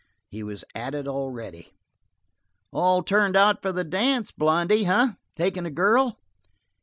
He 0.29 0.41
was 0.41 0.63
at 0.73 0.95
it 0.95 1.07
already. 1.07 1.75
"All 2.71 3.03
turned 3.03 3.35
out 3.35 3.61
for 3.61 3.71
the 3.71 3.83
dance, 3.83 4.31
Blondy, 4.31 4.83
eh? 4.87 5.09
Takin' 5.35 5.67
a 5.67 5.69
girl?" 5.69 6.17